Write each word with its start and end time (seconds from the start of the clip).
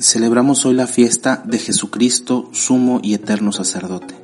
Celebramos 0.00 0.64
hoy 0.64 0.74
la 0.74 0.86
fiesta 0.86 1.42
de 1.44 1.58
Jesucristo, 1.58 2.48
sumo 2.52 3.00
y 3.02 3.14
eterno 3.14 3.50
sacerdote. 3.50 4.14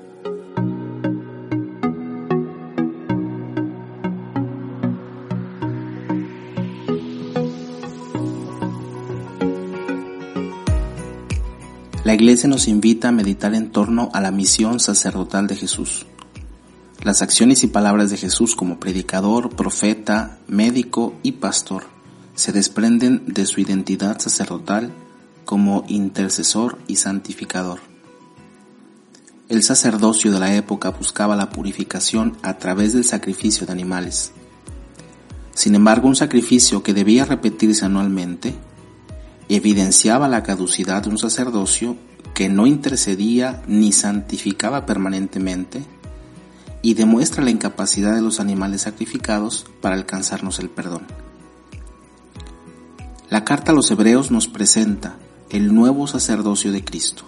La 12.05 12.15
Iglesia 12.15 12.49
nos 12.49 12.69
invita 12.69 13.09
a 13.09 13.13
meditar 13.13 13.53
en 13.55 13.73
torno 13.73 14.11
a 14.13 14.21
la 14.21 14.31
misión 14.31 14.79
sacerdotal 14.79 15.49
de 15.49 15.57
Jesús. 15.57 16.07
Las 17.03 17.21
acciones 17.21 17.65
y 17.65 17.67
palabras 17.67 18.11
de 18.11 18.17
Jesús 18.17 18.55
como 18.55 18.79
predicador, 18.79 19.51
profeta, 19.57 20.39
médico 20.47 21.15
y 21.25 21.33
pastor 21.33 21.83
se 22.37 22.53
desprenden 22.53 23.25
de 23.27 23.45
su 23.45 23.61
identidad 23.61 24.21
sacerdotal 24.21 24.93
como 25.45 25.85
intercesor 25.89 26.79
y 26.87 26.97
santificador. 26.97 27.81
El 29.49 29.63
sacerdocio 29.63 30.33
de 30.33 30.41
la 30.41 30.55
época 30.55 30.91
buscaba 30.91 31.37
la 31.37 31.51
purificación 31.51 32.37
a 32.43 32.59
través 32.59 32.93
del 32.95 33.05
sacrificio 33.05 33.67
de 33.67 33.73
animales. 33.73 34.33
Sin 35.53 35.75
embargo, 35.75 36.09
un 36.09 36.17
sacrificio 36.17 36.83
que 36.83 36.95
debía 36.95 37.25
repetirse 37.25 37.85
anualmente 37.85 38.55
evidenciaba 39.49 40.29
la 40.29 40.43
caducidad 40.43 41.03
de 41.03 41.11
un 41.11 41.19
sacerdocio 41.19 41.97
que 42.35 42.49
no 42.49 42.67
intercedía 42.67 43.63
ni 43.67 43.93
santificaba 43.93 44.87
permanentemente 44.87 45.85
y 46.83 46.95
demuestra 46.95 47.45
la 47.45 47.51
incapacidad 47.51 48.15
de 48.15 48.23
los 48.23 48.41
animales 48.41 48.83
sacrificados 48.83 49.67
para 49.81 49.95
alcanzarnos 49.95 50.59
el 50.59 50.71
perdón. 50.71 51.07
La 53.31 53.45
carta 53.45 53.73
a 53.73 53.75
los 53.75 53.91
hebreos 53.91 54.31
nos 54.31 54.49
presenta 54.49 55.17
el 55.55 55.73
nuevo 55.73 56.09
sacerdocio 56.09 56.73
de 56.73 56.85
Cristo, 56.85 57.23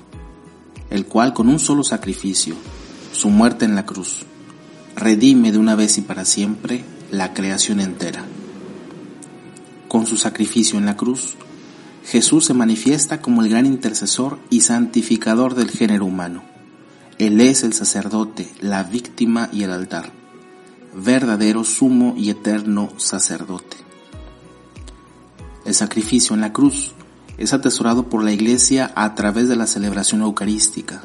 el 0.90 1.06
cual 1.06 1.32
con 1.32 1.48
un 1.48 1.60
solo 1.60 1.84
sacrificio, 1.84 2.56
su 3.12 3.30
muerte 3.30 3.64
en 3.64 3.76
la 3.76 3.86
cruz, 3.86 4.26
redime 4.96 5.52
de 5.52 5.58
una 5.58 5.76
vez 5.76 5.96
y 5.98 6.00
para 6.00 6.24
siempre 6.24 6.84
la 7.12 7.34
creación 7.34 7.78
entera. 7.78 8.24
Con 9.86 10.08
su 10.08 10.16
sacrificio 10.16 10.76
en 10.76 10.86
la 10.86 10.96
cruz, 10.96 11.36
Jesús 12.04 12.46
se 12.46 12.52
manifiesta 12.52 13.22
como 13.22 13.42
el 13.42 13.48
gran 13.48 13.64
intercesor 13.64 14.40
y 14.50 14.62
santificador 14.62 15.54
del 15.54 15.70
género 15.70 16.04
humano. 16.04 16.42
Él 17.18 17.40
es 17.40 17.62
el 17.62 17.74
sacerdote, 17.74 18.52
la 18.60 18.82
víctima 18.82 19.50
y 19.52 19.62
el 19.62 19.70
altar, 19.70 20.10
verdadero 20.92 21.62
sumo 21.62 22.14
y 22.16 22.30
eterno 22.30 22.90
sacerdote. 22.96 23.76
El 25.64 25.74
sacrificio 25.74 26.34
en 26.34 26.40
la 26.40 26.52
cruz 26.52 26.92
es 27.38 27.52
atesorado 27.52 28.08
por 28.08 28.24
la 28.24 28.32
Iglesia 28.32 28.92
a 28.94 29.14
través 29.14 29.48
de 29.48 29.56
la 29.56 29.66
celebración 29.66 30.22
eucarística. 30.22 31.02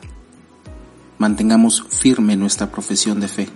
Mantengamos 1.17 1.83
firme 1.89 2.35
nuestra 2.35 2.71
profesión 2.71 3.19
de 3.19 3.27
fe. 3.27 3.49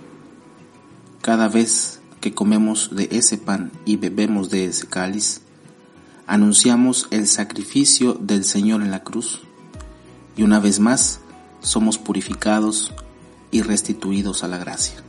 Cada 1.22 1.48
vez 1.48 2.00
que 2.20 2.34
comemos 2.34 2.94
de 2.94 3.08
ese 3.10 3.38
pan 3.38 3.72
y 3.84 3.96
bebemos 3.96 4.50
de 4.50 4.66
ese 4.66 4.86
cáliz, 4.86 5.40
anunciamos 6.26 7.08
el 7.10 7.26
sacrificio 7.26 8.14
del 8.14 8.44
Señor 8.44 8.82
en 8.82 8.90
la 8.90 9.02
cruz 9.02 9.40
y 10.36 10.42
una 10.42 10.60
vez 10.60 10.80
más 10.80 11.20
somos 11.60 11.98
purificados 11.98 12.92
y 13.50 13.62
restituidos 13.62 14.44
a 14.44 14.48
la 14.48 14.58
gracia. 14.58 15.02